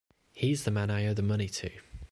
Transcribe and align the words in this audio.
He's 0.31 0.63
the 0.63 0.71
man 0.71 0.89
I 0.89 1.05
owe 1.05 1.13
the 1.13 1.21
money 1.21 1.47
to. 1.49 1.69